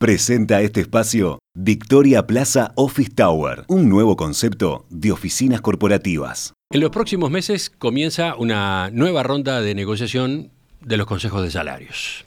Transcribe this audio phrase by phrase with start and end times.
[0.00, 6.54] Presenta este espacio Victoria Plaza Office Tower, un nuevo concepto de oficinas corporativas.
[6.72, 12.24] En los próximos meses comienza una nueva ronda de negociación de los consejos de salarios.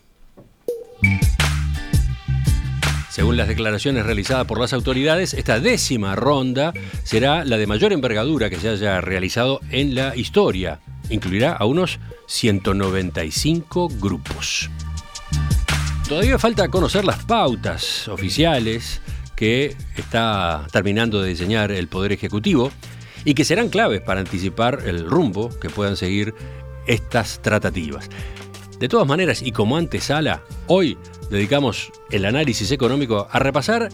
[3.09, 8.51] Según las declaraciones realizadas por las autoridades, esta décima ronda será la de mayor envergadura
[8.51, 10.79] que se haya realizado en la historia.
[11.09, 14.69] Incluirá a unos 195 grupos.
[16.07, 19.01] Todavía falta conocer las pautas oficiales
[19.35, 22.71] que está terminando de diseñar el Poder Ejecutivo
[23.25, 26.35] y que serán claves para anticipar el rumbo que puedan seguir
[26.87, 28.09] estas tratativas.
[28.79, 30.97] De todas maneras, y como antesala, hoy
[31.29, 33.89] dedicamos el análisis económico a repasar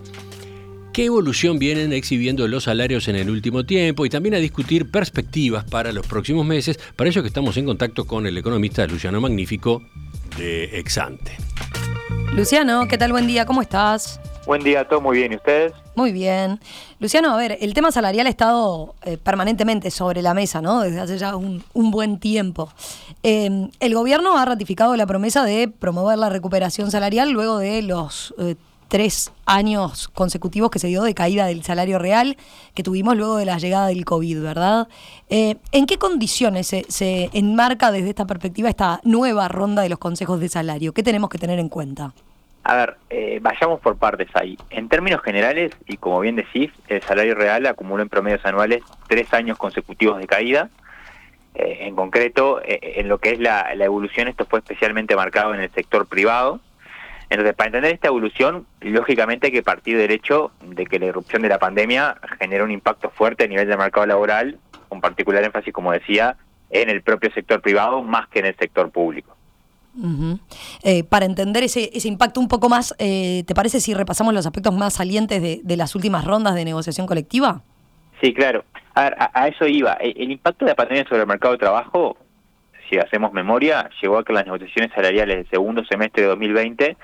[0.94, 5.64] qué evolución vienen exhibiendo los salarios en el último tiempo y también a discutir perspectivas
[5.64, 6.80] para los próximos meses.
[6.96, 9.84] Para eso que estamos en contacto con el economista Luciano Magnífico
[10.38, 11.38] de Exante.
[12.34, 13.12] Luciano, ¿qué tal?
[13.12, 14.20] Buen día, ¿cómo estás?
[14.46, 15.34] Buen día, todo muy bien.
[15.34, 15.74] ¿Y ustedes?
[15.96, 16.60] Muy bien.
[17.00, 20.82] Luciano, a ver, el tema salarial ha estado eh, permanentemente sobre la mesa, ¿no?
[20.82, 22.72] Desde hace ya un, buen tiempo.
[23.24, 28.34] Em, el gobierno ha ratificado la promesa de promover la recuperación salarial luego de los
[28.38, 28.56] eh,
[28.88, 32.38] tres años consecutivos que se dio de caída del salario real
[32.74, 34.88] que tuvimos luego de la llegada del COVID, ¿verdad?
[35.30, 40.00] Eh, ¿En qué condiciones se, se enmarca desde esta perspectiva esta nueva ronda de los
[40.00, 40.94] consejos de salario?
[40.94, 42.14] ¿Qué tenemos que tener en cuenta?
[42.70, 44.56] A ver, eh, vayamos por partes ahí.
[44.70, 49.34] En términos generales, y como bien decís, el salario real acumuló en promedios anuales tres
[49.34, 50.70] años consecutivos de caída.
[51.56, 55.62] Eh, en concreto, eh, en lo que es la, evolución, esto fue especialmente marcado en
[55.62, 56.60] el sector privado.
[57.32, 61.42] Entonces, para entender esta evolución, lógicamente hay que partir del hecho de que la irrupción
[61.42, 64.60] de la pandemia generó un impacto fuerte a nivel del mercado laboral,
[64.90, 66.38] con particular énfasis, como decía,
[66.70, 69.39] en el propio sector privado más que en el sector público.
[70.84, 74.46] Eh, para entender ese, ese, impacto un poco más, eh, ¿te parece si repasamos los
[74.46, 77.62] aspectos más salientes de, las últimas rondas de negociación colectiva?
[78.22, 78.64] Sí, claro.
[78.96, 79.94] A, ver, a, eso iba.
[79.94, 82.18] El, impacto de la pandemia sobre el mercado de trabajo,
[82.90, 86.98] si hacemos memoria, llegó a que las negociaciones salariales del segundo semestre de 2020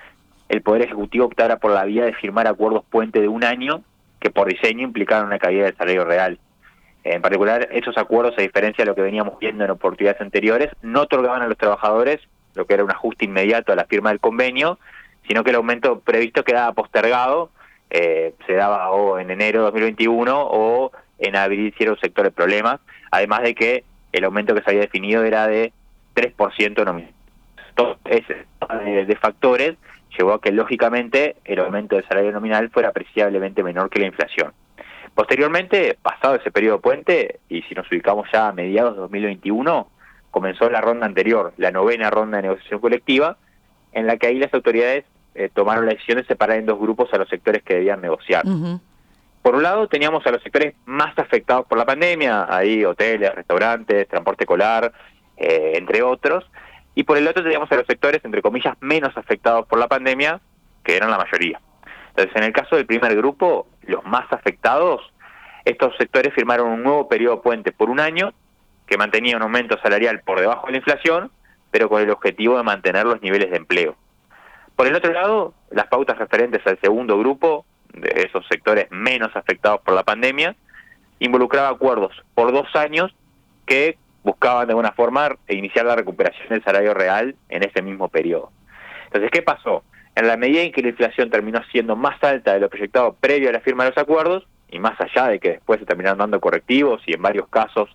[0.50, 3.81] el Poder Ejecutivo optara por la vía de firmar acuerdos puente de un año
[4.20, 6.40] que por diseño implicaron una caída del salario real.
[7.03, 11.02] En particular, esos acuerdos, a diferencia de lo que veníamos viendo en oportunidades anteriores, no
[11.02, 12.20] otorgaban a los trabajadores
[12.56, 14.80] lo que era un ajuste inmediato a la firma del convenio,
[15.28, 17.50] sino que el aumento previsto quedaba postergado,
[17.90, 22.26] eh, se daba o en enero de 2021 o en abril si era un sector
[22.26, 22.80] de problemas,
[23.12, 25.74] además de que el aumento que se había definido era de
[26.16, 27.12] 3% nominal.
[27.76, 28.46] Todo ese
[29.06, 29.76] de factores
[30.18, 34.54] llevó a que lógicamente el aumento del salario nominal fuera apreciablemente menor que la inflación.
[35.14, 39.88] Posteriormente, pasado ese periodo puente, y si nos ubicamos ya a mediados de 2021,
[40.35, 43.38] comenzó la ronda anterior, la novena ronda de negociación colectiva,
[43.94, 47.13] en la que ahí las autoridades eh, tomaron la decisión de separar en dos grupos
[47.13, 48.44] a los sectores que debían negociar.
[49.41, 54.09] Por un lado teníamos a los sectores más afectados por la pandemia, ahí hoteles, restaurantes,
[54.09, 54.91] transporte escolar,
[55.38, 56.44] eh, entre otros,
[56.96, 60.41] y por el otro teníamos a los sectores, entre comillas, menos afectados por la pandemia,
[60.84, 61.62] que eran la mayoría.
[62.09, 65.02] Entonces, en el caso del primer grupo, los más afectados,
[65.63, 68.34] estos sectores firmaron un nuevo periodo puente por un año
[68.88, 71.31] que mantenía un aumento salarial por debajo de la inflación,
[71.72, 73.96] pero con el objetivo de mantener los niveles de empleo.
[74.75, 79.81] Por el otro lado, las pautas referentes al segundo grupo, de esos sectores menos afectados
[79.81, 80.56] por la pandemia,
[81.19, 83.16] involucraba acuerdos por dos años
[83.66, 88.52] que buscaban de alguna forma iniciar la recuperación del salario real en ese mismo periodo.
[89.06, 89.84] Entonces, ¿qué pasó?
[90.16, 93.50] En la medida en que la inflación terminó siendo más alta de lo proyectado previo
[93.50, 96.41] a la firma de los acuerdos, y más allá de que después se terminaron dando
[96.41, 97.90] correctivos y en varios casos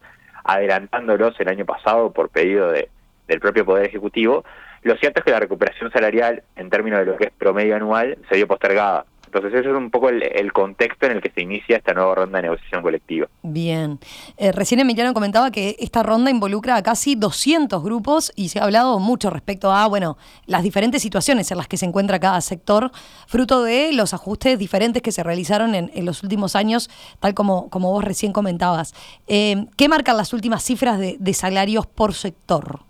[0.44, 2.88] adelantándolos el año pasado por pedido de,
[3.28, 4.44] del propio Poder Ejecutivo,
[4.82, 8.16] lo cierto es que la recuperación salarial en términos de lo que es promedio anual
[8.28, 9.04] se dio postergada.
[9.32, 12.38] Entonces ese es un poco el, contexto en el que se inicia esta nueva ronda
[12.38, 13.28] de negociación colectiva.
[13.44, 14.00] Bien.
[14.36, 18.64] Eh, recién Emiliano comentaba que esta ronda involucra a casi 200 grupos y se ha
[18.64, 22.90] hablado mucho respecto a, bueno, las diferentes situaciones en las que se encuentra cada sector,
[23.28, 26.90] fruto de los ajustes diferentes que se realizaron en, los últimos años,
[27.20, 28.94] tal como, como vos recién comentabas.
[29.28, 32.80] Eh, ¿Qué marcan las últimas cifras de, salarios por sector?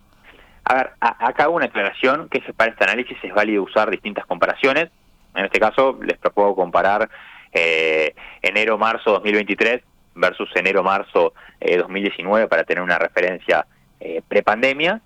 [0.64, 4.90] A ver, acá hago una aclaración que para este análisis es válido usar distintas comparaciones
[5.34, 7.08] en este caso les propongo comparar
[7.52, 9.82] eh, enero-marzo 2023
[10.14, 13.66] versus enero-marzo 2019 eh, para tener una referencia
[14.00, 15.00] eh, prepandemia.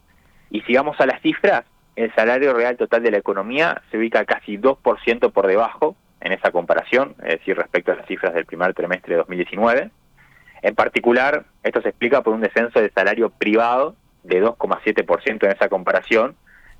[0.50, 1.64] Y si vamos a las cifras,
[1.96, 6.50] el salario real total de la economía se ubica casi 2% por debajo en esa
[6.50, 9.90] comparación, es decir, respecto a las cifras del primer trimestre de 2019.
[10.62, 15.68] En particular, esto se explica por un descenso del salario privado de 2,7% en esa
[15.68, 16.36] comparación,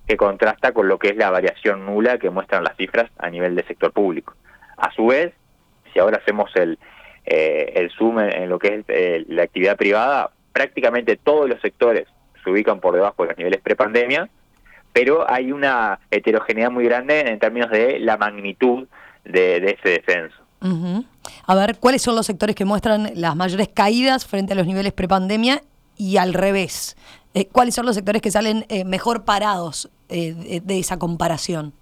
[0.07, 3.55] que contrasta con lo que es la variación nula que muestran las cifras a nivel
[3.55, 4.35] del sector público.
[4.77, 5.33] A su vez,
[5.93, 6.79] si ahora hacemos el,
[7.25, 12.07] eh, el zoom en, lo que es eh, la actividad privada, prácticamente todos los sectores
[12.43, 14.29] se ubican por debajo de los niveles prepandemia,
[14.93, 18.87] pero hay una heterogeneidad muy grande en términos de la magnitud
[19.25, 20.37] de, ese descenso.
[21.47, 24.93] A ver, ¿cuáles son los sectores que muestran las mayores caídas frente a los niveles
[24.93, 25.63] prepandemia
[25.97, 26.97] y al revés?
[27.35, 31.73] Eh, ¿Cuáles son los sectores que salen eh, mejor parados eh, de, esa comparación?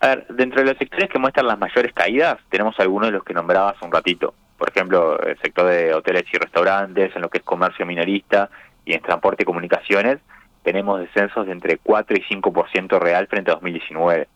[0.00, 3.24] A ver, dentro de los sectores que muestran las mayores caídas, tenemos algunos de los
[3.24, 4.34] que nombrabas un ratito.
[4.58, 8.50] Por ejemplo, el sector de hoteles y restaurantes, en lo que es comercio minorista
[8.84, 10.18] y en transporte y comunicaciones,
[10.62, 14.28] tenemos descensos de entre 4 y 5% real frente a 2019.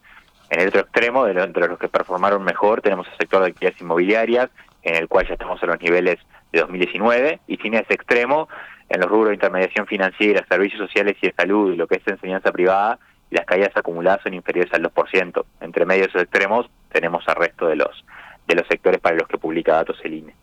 [0.50, 3.81] En el otro extremo, de entre los que performaron mejor, tenemos el sector de actividades
[3.81, 4.50] inmobiliarias,
[4.83, 6.19] en el cual ya estamos en los niveles
[6.53, 8.49] de 2019, y sin ese extremo,
[8.88, 12.06] en los rubros de intermediación financiera, servicios sociales y de salud, y lo que es
[12.06, 12.99] enseñanza privada,
[13.31, 15.44] las caídas acumuladas son inferiores al 2%.
[15.61, 18.05] Entre medio de esos extremos tenemos al resto de los
[18.46, 20.34] de los sectores para los que publica datos el INE.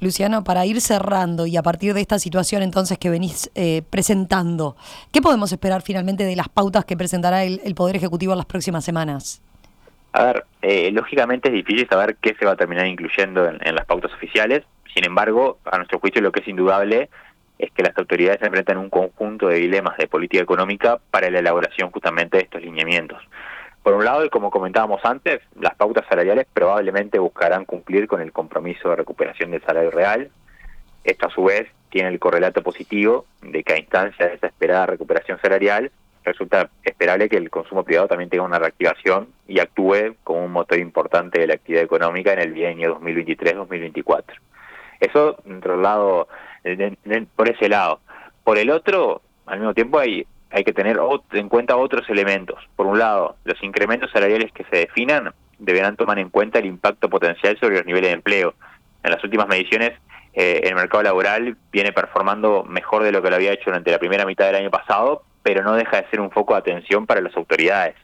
[0.00, 4.76] Luciano, para ir cerrando y a partir de esta situación entonces que venís eh, presentando,
[5.12, 8.84] ¿qué podemos esperar finalmente de las pautas que presentará el, Poder Ejecutivo en las próximas
[8.84, 9.42] semanas?
[10.12, 13.84] A ver, eh, lógicamente es difícil saber qué se va a terminar incluyendo en, las
[13.86, 17.10] pautas oficiales, sin embargo, a nuestro juicio lo que es indudable
[17.58, 21.90] es que las autoridades enfrentan un conjunto de dilemas de política económica para la elaboración
[21.90, 23.22] justamente de estos lineamientos.
[23.82, 28.32] Por un lado, y como comentábamos antes, las pautas salariales probablemente buscarán cumplir con el
[28.32, 30.30] compromiso de recuperación del salario real.
[31.04, 34.86] Esto a su vez tiene el correlato positivo de que a instancia de esa esperada
[34.86, 35.92] recuperación salarial
[36.24, 40.78] resulta esperable que el consumo privado también tenga una reactivación y actúe como un motor
[40.78, 44.24] importante de la actividad económica en el bienio 2023-2024.
[45.00, 46.28] Eso dentro lado,
[47.36, 48.00] por ese lado.
[48.42, 50.98] Por el otro, al mismo tiempo hay, hay que tener
[51.32, 52.58] en cuenta otros elementos.
[52.76, 57.08] Por un lado, los incrementos salariales que se definan deberán tomar en cuenta el impacto
[57.08, 58.54] potencial sobre los niveles de empleo.
[59.02, 59.92] En las últimas mediciones,
[60.32, 63.98] eh, el mercado laboral viene performando mejor de lo que lo había hecho durante la
[63.98, 67.20] primera mitad del año pasado, pero no deja de ser un foco de atención para
[67.20, 67.94] las autoridades.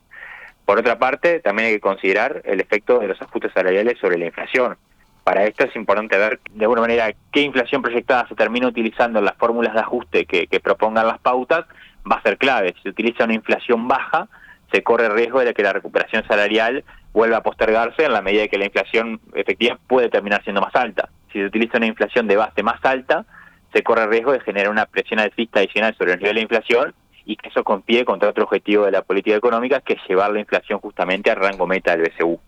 [0.64, 4.26] Por otra parte, también hay que considerar el efecto de los ajustes salariales sobre la
[4.26, 4.76] inflación.
[5.24, 9.24] Para esto es importante ver de alguna manera qué inflación proyectada se termina utilizando en
[9.26, 11.66] las fórmulas de ajuste que, propongan las pautas,
[12.10, 12.74] va a ser clave.
[12.76, 14.28] Si se utiliza una inflación baja,
[14.72, 18.48] se corre el riesgo de que la recuperación salarial vuelva a postergarse en la medida
[18.48, 21.08] que la inflación efectiva puede terminar siendo más alta.
[21.32, 23.26] Si se utiliza una inflación de base más alta,
[23.72, 26.94] se corre el riesgo de generar una presión alcista adicional sobre el nivel de inflación
[27.30, 30.40] y que eso compie contra otro objetivo de la política económica, que es llevar la
[30.40, 32.40] inflación justamente al rango meta del BCU.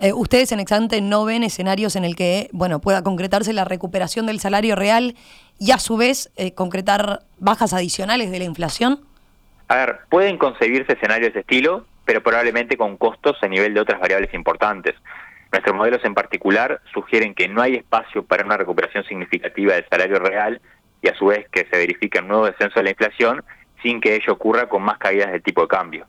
[0.00, 4.26] Eh, ustedes en Exante no ven escenarios en el que bueno pueda concretarse la recuperación
[4.26, 5.16] del salario real
[5.58, 9.00] y a su vez eh, concretar bajas adicionales de la inflación.
[9.66, 14.00] A ver, pueden concebirse escenarios de estilo, pero probablemente con costos a nivel de otras
[14.00, 14.94] variables importantes.
[15.50, 20.20] Nuestros modelos en particular sugieren que no hay espacio para una recuperación significativa del salario
[20.20, 20.60] real
[21.02, 23.42] y a su vez que se verifique un nuevo descenso de la inflación
[23.82, 26.06] sin que ello ocurra con más caídas del tipo de cambio.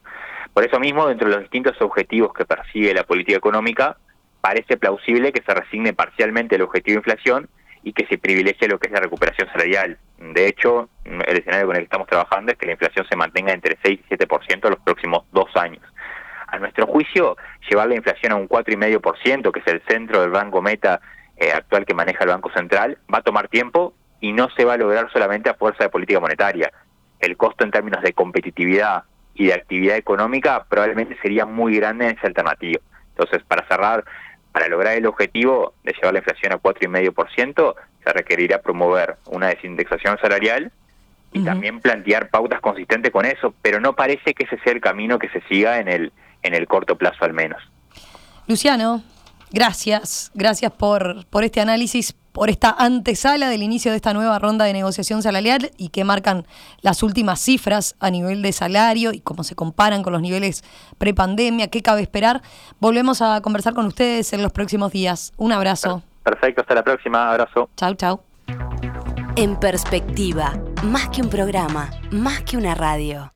[0.54, 3.98] Por eso mismo, dentro de los distintos objetivos que persigue la política económica,
[4.40, 7.50] parece plausible que se resigne parcialmente el objetivo de inflación
[7.81, 9.98] y que se privilegie lo que es la recuperación salarial.
[10.18, 13.52] De hecho, el escenario con el que estamos trabajando es que la inflación se mantenga
[13.52, 15.81] entre 6 y 7% en los próximos dos años.
[16.48, 17.36] A nuestro juicio,
[17.70, 21.01] llevar la inflación a un 4,5%, que es el centro del rango meta
[21.36, 24.74] eh, actual que maneja el Banco Central, va a tomar tiempo y no se va
[24.74, 26.72] a lograr solamente a fuerza de política monetaria
[27.25, 29.03] el costo en términos de competitividad
[29.36, 32.80] y de actividad económica probablemente sería muy grande en esa alternativa.
[33.10, 34.03] Entonces, para cerrar,
[34.51, 40.18] para lograr el objetivo de llevar la inflación a 4,5%, se requerirá promover una desindexación
[40.20, 40.72] salarial
[41.32, 45.18] y también plantear pautas consistentes con eso, pero no parece que ese sea el camino
[45.18, 46.12] que se siga en el,
[46.44, 47.60] en el corto plazo al menos.
[48.48, 49.01] Luciano,
[49.51, 54.66] gracias, gracias por, por este análisis, por esta antesala del inicio de esta nueva ronda
[54.66, 56.46] de negociación salarial y que marcan
[56.82, 60.63] las últimas cifras a nivel de salario y cómo se comparan con los niveles
[60.98, 62.42] prepandemia, qué cabe esperar.
[62.80, 65.32] Volvemos a conversar con ustedes en los próximos días.
[65.38, 66.04] Un abrazo.
[66.24, 67.30] Perfecto, hasta la próxima.
[67.32, 67.70] Abrazo.
[67.78, 68.22] Chau, chau.
[69.36, 73.33] En perspectiva, más que un programa, más que una radio.